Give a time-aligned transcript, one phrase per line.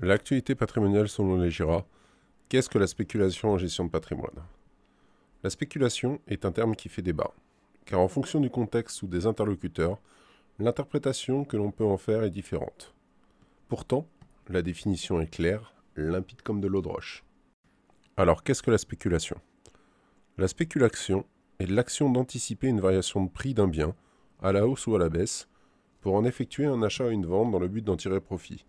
[0.00, 1.84] L'actualité patrimoniale selon les GIRA.
[2.48, 4.44] Qu'est-ce que la spéculation en gestion de patrimoine?
[5.42, 7.34] La spéculation est un terme qui fait débat,
[7.84, 9.98] car en fonction du contexte ou des interlocuteurs,
[10.60, 12.94] l'interprétation que l'on peut en faire est différente.
[13.66, 14.06] Pourtant,
[14.48, 17.24] la définition est claire, limpide comme de l'eau de roche.
[18.16, 19.40] Alors qu'est-ce que la spéculation?
[20.36, 21.26] La spéculation
[21.58, 23.96] est l'action d'anticiper une variation de prix d'un bien,
[24.44, 25.48] à la hausse ou à la baisse,
[26.00, 28.64] pour en effectuer un achat ou une vente dans le but d'en tirer profit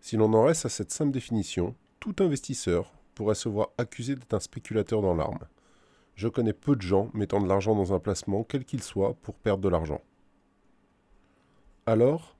[0.00, 4.34] si l'on en reste à cette simple définition, tout investisseur pourrait se voir accusé d'être
[4.34, 5.46] un spéculateur dans l'arme.
[6.14, 9.34] Je connais peu de gens mettant de l'argent dans un placement, quel qu'il soit, pour
[9.34, 10.00] perdre de l'argent.
[11.86, 12.36] Alors,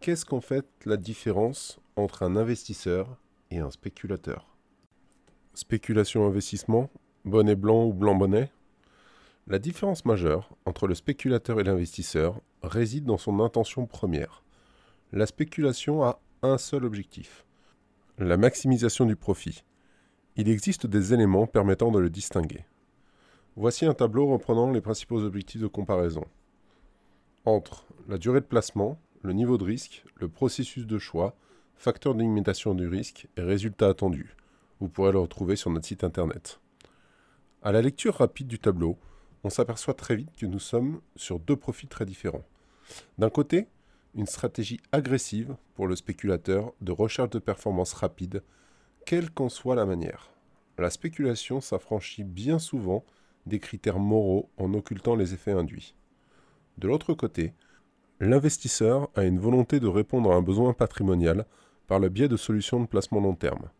[0.00, 3.16] qu'est-ce qu'en fait la différence entre un investisseur
[3.50, 4.46] et un spéculateur?
[5.54, 6.90] Spéculation-investissement,
[7.24, 8.50] bonnet blanc ou blanc bonnet?
[9.46, 14.42] La différence majeure entre le spéculateur et l'investisseur réside dans son intention première.
[15.12, 17.44] La spéculation a un seul objectif,
[18.18, 19.64] la maximisation du profit.
[20.36, 22.64] Il existe des éléments permettant de le distinguer.
[23.56, 26.24] Voici un tableau reprenant les principaux objectifs de comparaison.
[27.44, 31.34] Entre la durée de placement, le niveau de risque, le processus de choix,
[31.74, 34.36] facteur de limitation du risque et résultats attendus.
[34.80, 36.60] Vous pourrez le retrouver sur notre site internet.
[37.62, 38.96] À la lecture rapide du tableau,
[39.42, 42.44] on s'aperçoit très vite que nous sommes sur deux profils très différents.
[43.18, 43.68] D'un côté,
[44.16, 48.42] une stratégie agressive pour le spéculateur de recherche de performance rapide,
[49.04, 50.30] quelle qu'en soit la manière.
[50.78, 53.04] La spéculation s'affranchit bien souvent
[53.44, 55.94] des critères moraux en occultant les effets induits.
[56.78, 57.52] De l'autre côté,
[58.18, 61.46] l'investisseur a une volonté de répondre à un besoin patrimonial
[61.86, 63.70] par le biais de solutions de placement long terme.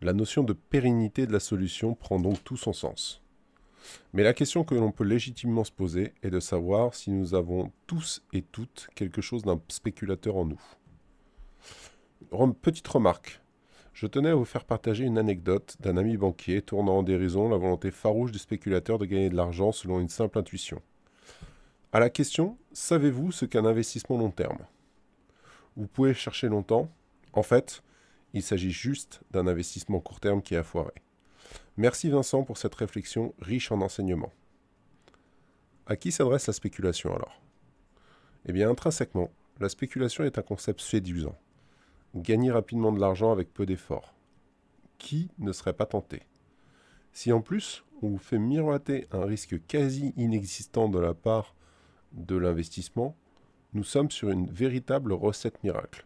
[0.00, 3.22] La notion de pérennité de la solution prend donc tout son sens.
[4.12, 7.72] Mais la question que l'on peut légitimement se poser est de savoir si nous avons
[7.86, 10.60] tous et toutes quelque chose d'un spéculateur en nous.
[12.62, 13.40] Petite remarque.
[13.92, 17.56] Je tenais à vous faire partager une anecdote d'un ami banquier tournant en dérision la
[17.56, 20.80] volonté farouche du spéculateur de gagner de l'argent selon une simple intuition.
[21.92, 24.58] À la question Savez-vous ce qu'un investissement long terme?
[25.76, 26.90] Vous pouvez chercher longtemps.
[27.32, 27.82] En fait,
[28.34, 30.92] il s'agit juste d'un investissement court terme qui a foiré.
[31.78, 34.32] Merci Vincent pour cette réflexion riche en enseignements.
[35.86, 37.40] À qui s'adresse la spéculation alors?
[38.46, 39.30] Eh bien intrinsèquement,
[39.60, 41.38] la spéculation est un concept séduisant.
[42.16, 44.12] Gagner rapidement de l'argent avec peu d'efforts.
[44.98, 46.24] Qui ne serait pas tenté?
[47.12, 51.54] Si en plus on vous fait miroiter un risque quasi inexistant de la part
[52.10, 53.16] de l'investissement,
[53.72, 56.04] nous sommes sur une véritable recette miracle.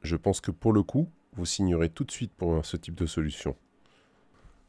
[0.00, 3.04] Je pense que pour le coup, vous signerez tout de suite pour ce type de
[3.04, 3.54] solution.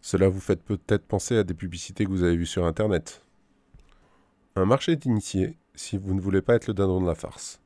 [0.02, 3.24] Cela vous fait peut-être penser à des publicités que vous avez vues sur Internet.
[4.56, 7.62] Un marché est initié si vous ne voulez pas être le dindon de la farce.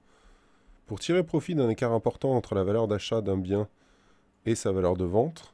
[0.88, 3.68] Pour tirer profit d'un écart important entre la valeur d'achat d'un bien
[4.46, 5.54] et sa valeur de vente,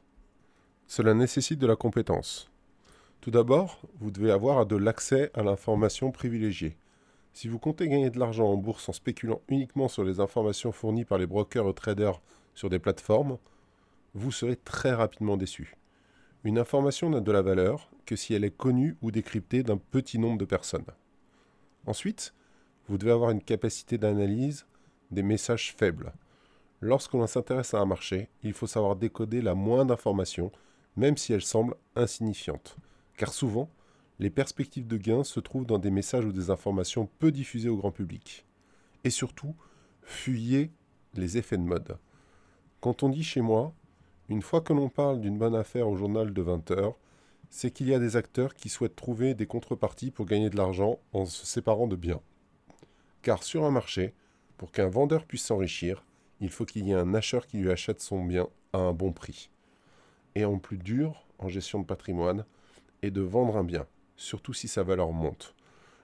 [0.86, 2.50] cela nécessite de la compétence.
[3.20, 6.76] Tout d'abord, vous devez avoir de l'accès à l'information privilégiée.
[7.32, 11.04] Si vous comptez gagner de l'argent en bourse en spéculant uniquement sur les informations fournies
[11.04, 12.20] par les brokers ou traders
[12.54, 13.38] sur des plateformes,
[14.14, 15.76] vous serez très rapidement déçu.
[16.42, 20.18] Une information n'a de la valeur que si elle est connue ou décryptée d'un petit
[20.18, 20.86] nombre de personnes.
[21.86, 22.32] Ensuite,
[22.88, 24.64] vous devez avoir une capacité d'analyse
[25.10, 26.14] des messages faibles.
[26.80, 30.50] Lorsqu'on s'intéresse à un marché, il faut savoir décoder la moindre information,
[30.96, 32.76] même si elle semble insignifiante.
[33.18, 33.68] Car souvent,
[34.18, 37.76] les perspectives de gain se trouvent dans des messages ou des informations peu diffusées au
[37.76, 38.46] grand public.
[39.04, 39.54] Et surtout,
[40.02, 40.70] fuyez
[41.14, 41.98] les effets de mode.
[42.80, 43.74] Quand on dit chez moi,
[44.30, 46.96] une fois que l'on parle d'une bonne affaire au journal de 20 heures,
[47.48, 51.00] c'est qu'il y a des acteurs qui souhaitent trouver des contreparties pour gagner de l'argent
[51.12, 52.20] en se séparant de biens.
[53.22, 54.14] Car sur un marché,
[54.56, 56.04] pour qu'un vendeur puisse s'enrichir,
[56.40, 59.12] il faut qu'il y ait un acheteur qui lui achète son bien à un bon
[59.12, 59.50] prix.
[60.36, 62.44] Et en plus dur, en gestion de patrimoine,
[63.02, 63.86] est de vendre un bien,
[64.16, 65.56] surtout si sa valeur monte.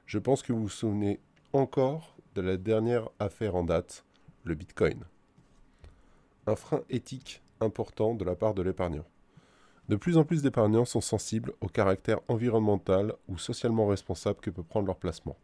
[0.05, 1.21] Je pense que vous vous souvenez
[1.53, 4.05] encore de la dernière affaire en date,
[4.43, 5.05] le Bitcoin.
[6.49, 9.05] Un frein éthique important de la part de l'épargnant.
[9.89, 14.65] De plus en plus d'épargnants sont sensibles au caractère environnemental ou socialement responsable que peut
[14.65, 15.37] prendre leur placement.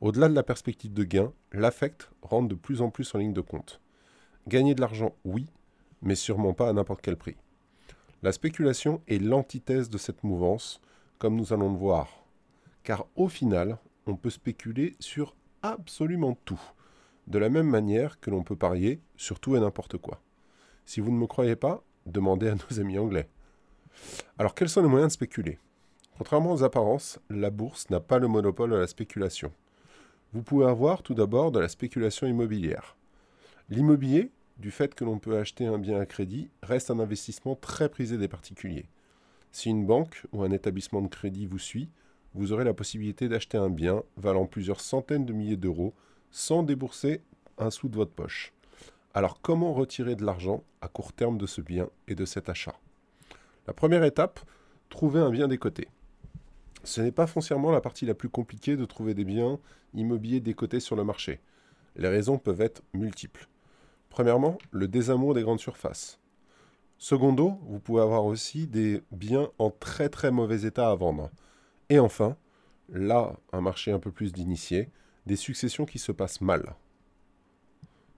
[0.00, 3.40] Au-delà de la perspective de gain, l'affect rentre de plus en plus en ligne de
[3.40, 3.80] compte.
[4.46, 5.46] Gagner de l'argent, oui,
[6.02, 7.36] mais sûrement pas à n'importe quel prix.
[8.22, 10.80] La spéculation est l'antithèse de cette mouvance,
[11.18, 12.08] comme nous allons le voir.
[12.82, 16.60] Car au final, on peut spéculer sur absolument tout,
[17.26, 20.20] de la même manière que l'on peut parier sur tout et n'importe quoi.
[20.84, 23.28] Si vous ne me croyez pas, demandez à nos amis anglais.
[24.38, 25.58] Alors quels sont les moyens de spéculer?
[26.18, 29.52] Contrairement aux apparences, la bourse n'a pas le monopole de la spéculation.
[30.32, 32.96] Vous pouvez avoir tout d'abord de la spéculation immobilière.
[33.70, 37.88] L'immobilier du fait que l'on peut acheter un bien à crédit, reste un investissement très
[37.88, 38.86] prisé des particuliers.
[39.52, 41.88] Si une banque ou un établissement de crédit vous suit,
[42.34, 45.94] vous aurez la possibilité d'acheter un bien valant plusieurs centaines de milliers d'euros
[46.30, 47.22] sans débourser
[47.58, 48.52] un sou de votre poche.
[49.16, 52.74] Alors comment retirer de l'argent à court terme de ce bien et de cet achat?
[53.68, 54.40] La première étape,
[54.88, 55.86] trouver un bien décoté.
[56.82, 59.60] Ce n'est pas foncièrement la partie la plus compliquée de trouver des biens
[59.94, 61.40] immobiliers décotés sur le marché.
[61.94, 63.46] Les raisons peuvent être multiples.
[64.10, 66.18] Premièrement, le désamour des grandes surfaces.
[66.98, 71.30] Secondo, vous pouvez avoir aussi des biens en très très mauvais état à vendre.
[71.88, 72.36] Et enfin,
[72.88, 74.90] là, un marché un peu plus d'initiés,
[75.24, 76.74] des successions qui se passent mal.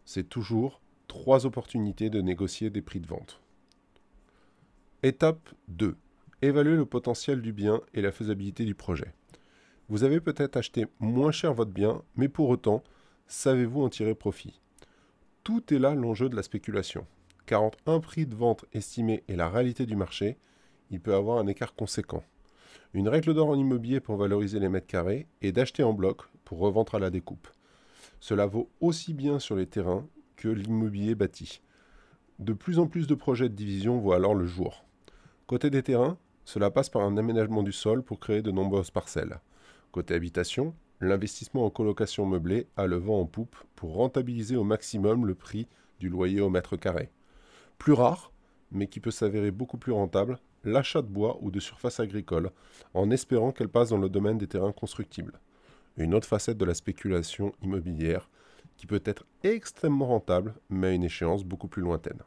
[0.07, 0.81] C'est toujours
[1.21, 3.41] trois opportunités de négocier des prix de vente.
[5.03, 5.97] Étape 2.
[6.43, 9.15] Évaluer le potentiel du bien et la faisabilité du projet.
[9.89, 12.85] Vous avez peut-être acheté moins cher votre bien, mais pour autant,
[13.29, 14.61] savez-vous en tirer profit?
[15.43, 17.07] Tout est là l'enjeu de la spéculation,
[17.47, 20.37] car entre un prix de vente estimé et la réalité du marché,
[20.91, 22.25] il peut avoir un écart conséquent.
[22.93, 26.59] Une règle d'or en immobilier pour valoriser les mètres carrés est d'acheter en bloc pour
[26.59, 27.49] revendre à la découpe.
[28.21, 31.61] Cela vaut aussi bien sur les terrains que l'immobilier bâti.
[32.39, 34.85] De plus en plus de projets de division voient alors le jour.
[35.47, 39.41] Côté des terrains, cela passe par un aménagement du sol pour créer de nombreuses parcelles.
[39.91, 45.27] Côté habitation, l'investissement en colocation meublée a le vent en poupe pour rentabiliser au maximum
[45.27, 45.67] le prix
[45.99, 47.11] du loyer au mètre carré.
[47.79, 48.33] Plus rare,
[48.71, 52.51] mais qui peut s'avérer beaucoup plus rentable, l'achat de bois ou de surface agricole,
[52.95, 55.41] en espérant qu'elle passe dans le domaine des terrains constructibles.
[55.97, 58.29] Une autre facette de la spéculation immobilière
[58.77, 62.21] qui peut être extrêmement rentable, mais à une échéance beaucoup plus lointaine.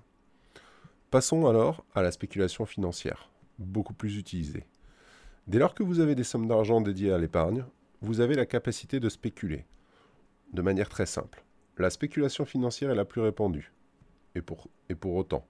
[1.12, 4.66] Passons alors à la spéculation financière, beaucoup plus utilisée.
[5.48, 7.66] Dès lors que vous avez des sommes d'argent dédiées à l'épargne,
[8.02, 9.66] vous avez la capacité de spéculer.
[10.54, 11.44] De manière très simple.
[11.78, 13.74] La spéculation financière est la plus répandue.
[14.36, 15.48] Et pour, et pour autant,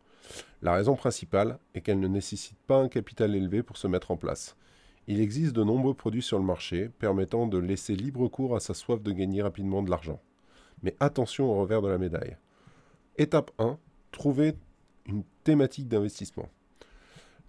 [0.62, 4.18] la raison principale est qu'elle ne nécessite pas un capital élevé pour se mettre en
[4.18, 4.56] place.
[5.08, 8.74] Il existe de nombreux produits sur le marché permettant de laisser libre cours à sa
[8.74, 10.22] soif de gagner rapidement de l'argent.
[10.84, 12.38] Mais attention au revers de la médaille.
[13.18, 13.78] Étape 1.
[14.12, 14.56] Trouver
[15.06, 16.50] une thématique d'investissement.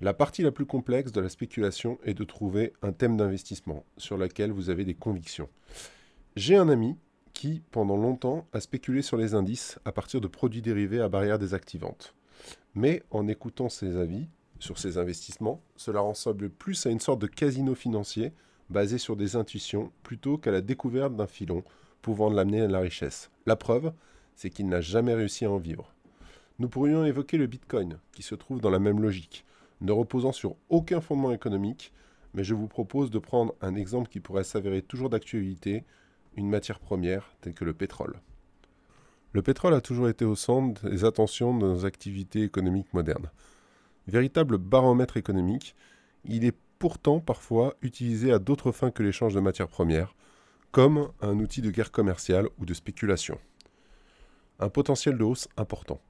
[0.00, 4.17] La partie la plus complexe de la spéculation est de trouver un thème d'investissement sur
[4.17, 5.49] lequel vous avez des convictions.
[6.37, 6.97] J'ai un ami
[7.35, 11.38] qui, pendant longtemps, a spéculé sur les indices à partir de produits dérivés à barrière
[11.38, 12.15] désactivante.
[12.75, 14.29] Mais en écoutant ses avis
[14.59, 18.33] sur ses investissements, cela ressemble plus à une sorte de casino financier
[18.71, 21.62] basé sur des intuitions plutôt qu'à la découverte d'un filon
[22.02, 23.31] pouvant l'amener à la richesse.
[23.47, 23.93] La preuve,
[24.35, 25.93] c'est qu'il n'a jamais réussi à en vivre.
[26.58, 29.44] Nous pourrions évoquer le Bitcoin, qui se trouve dans la même logique,
[29.81, 31.93] ne reposant sur aucun fondement économique,
[32.35, 35.85] mais je vous propose de prendre un exemple qui pourrait s'avérer toujours d'actualité,
[36.37, 38.20] une matière première telle que le pétrole.
[39.32, 43.31] Le pétrole a toujours été au centre des attentions de nos activités économiques modernes.
[44.06, 45.76] Véritable baromètre économique,
[46.25, 50.14] il est pourtant parfois utilisé à d'autres fins que l'échange de matières premières,
[50.73, 53.39] comme un outil de guerre commerciale ou de spéculation.
[54.61, 56.01] Un potentiel de hausse important.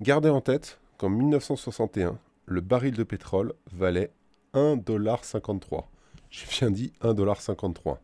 [0.00, 4.12] Gardez en tête qu'en 1961, le baril de pétrole valait
[4.54, 5.84] 1,53$.
[6.30, 7.98] J'ai bien dit 1,53$.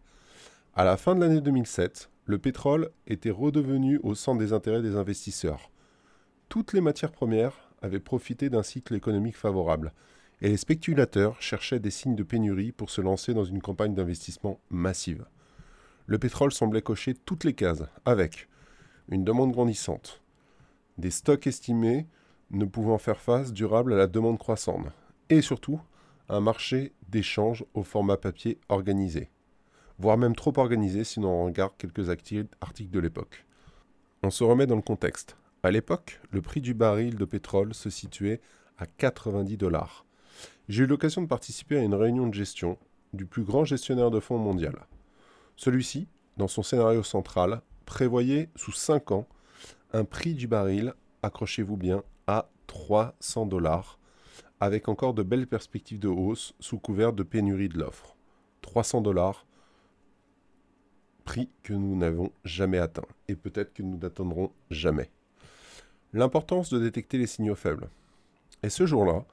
[0.74, 4.96] À la fin de l'année 2007, le pétrole était redevenu au centre des intérêts des
[4.96, 5.70] investisseurs.
[6.48, 9.92] Toutes les matières premières avaient profité d'un cycle économique favorable,
[10.40, 14.60] et les spéculateurs cherchaient des signes de pénurie pour se lancer dans une campagne d'investissement
[14.70, 15.24] massive
[16.08, 18.48] le pétrole semblait cocher toutes les cases, avec
[19.10, 20.22] une demande grandissante,
[20.96, 22.06] des stocks estimés
[22.50, 24.86] ne pouvant faire face durable à la demande croissante,
[25.28, 25.80] et surtout
[26.30, 29.28] un marché d'échange au format papier organisé,
[29.98, 33.44] voire même trop organisé si l'on regarde quelques articles de l'époque.
[34.22, 35.36] On se remet dans le contexte.
[35.62, 38.40] À l'époque, le prix du baril de pétrole se situait
[38.78, 40.06] à 90 dollars.
[40.70, 42.78] J'ai eu l'occasion de participer à une réunion de gestion
[43.12, 44.86] du plus grand gestionnaire de fonds mondial.
[45.58, 49.26] Celui-ci, dans son scénario central, prévoyait sous 5 ans
[49.92, 53.98] un prix du baril, accrochez-vous bien, à 300 dollars,
[54.60, 58.14] avec encore de belles perspectives de hausse sous couvert de pénurie de l'offre.
[58.62, 59.46] 300 dollars,
[61.24, 65.10] prix que nous n'avons jamais atteint, et peut-être que nous n'atteindrons jamais.
[66.12, 67.88] L'importance de détecter les signaux faibles.
[68.62, 69.24] Et ce jour-là,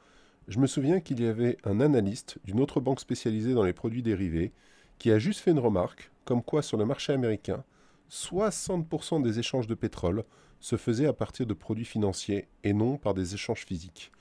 [0.48, 4.02] je me souviens qu'il y avait un analyste d'une autre banque spécialisée dans les produits
[4.02, 4.54] dérivés
[4.98, 7.64] qui a juste fait une remarque comme quoi sur le marché américain,
[8.12, 10.26] 60% des échanges de pétrole
[10.60, 14.12] se faisaient à partir de produits financiers et non par des échanges physiques.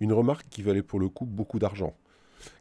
[0.00, 1.94] Une remarque qui valait pour le coup beaucoup d'argent.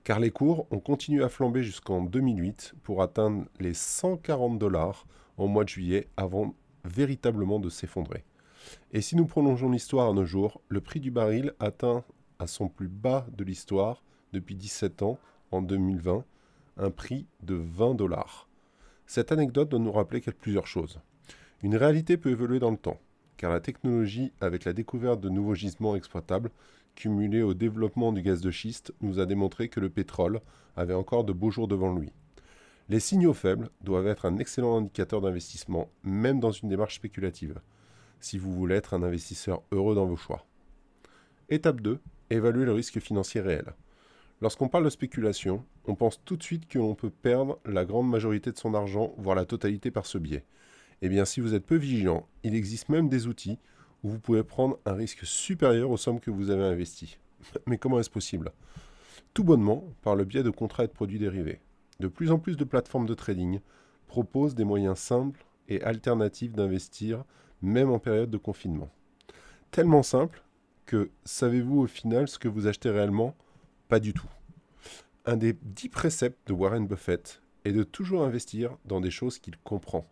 [0.04, 5.48] Car les cours ont continué à flamber jusqu'en 2008 pour atteindre les 140 dollars en
[5.48, 6.54] mois de juillet avant
[6.86, 8.24] véritablement de s'effondrer.
[8.92, 12.04] Et si nous prolongeons l'histoire à nos jours, le prix du baril atteint
[12.38, 14.04] à son plus bas de l'histoire
[14.34, 15.18] depuis 17 ans
[15.52, 16.24] en 2020
[16.78, 18.51] un prix de 20 dollars.
[19.14, 21.02] Cette anecdote doit nous rappeler plusieurs choses.
[21.64, 23.02] Une réalité peut évoluer dans le temps,
[23.36, 26.50] car la technologie, avec la découverte de nouveaux gisements exploitables,
[26.96, 30.40] cumulée au développement du gaz de schiste, nous a démontré que le pétrole
[30.78, 32.14] avait encore de beaux jours devant lui.
[32.88, 37.60] Les signaux faibles doivent être un excellent indicateur d'investissement, même dans une démarche spéculative,
[38.22, 40.46] si vous voulez être un investisseur heureux dans vos choix.
[41.50, 42.00] Étape 2.
[42.30, 43.74] Évaluer le risque financier réel.
[44.42, 48.10] Lorsqu'on parle de spéculation, on pense tout de suite que l'on peut perdre la grande
[48.10, 50.44] majorité de son argent, voire la totalité par ce biais.
[51.04, 53.60] Eh bien, si vous êtes peu vigilant, il existe même des outils
[54.04, 57.20] où vous pouvez prendre un risque supérieur aux sommes que vous avez investies.
[57.68, 58.52] Mais comment est-ce possible?
[59.36, 61.62] Tout bonnement par le biais de contrats et de produits dérivés.
[62.00, 63.60] De plus en plus de plateformes de trading
[64.08, 67.24] proposent des moyens simples et alternatifs d'investir,
[67.62, 68.90] même en période de confinement.
[69.70, 70.44] Tellement simple
[70.88, 73.36] que savez-vous au final ce que vous achetez réellement?
[73.92, 74.30] Pas du tout.
[75.26, 79.58] Un des dix préceptes de Warren Buffett est de toujours investir dans des choses qu'il
[79.58, 80.10] comprend.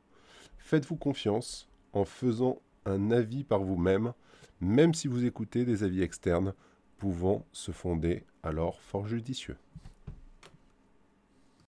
[0.58, 4.12] Faites-vous confiance en faisant un avis par vous-même,
[4.60, 6.54] même si vous écoutez des avis externes
[6.98, 9.56] pouvant se fonder alors fort judicieux.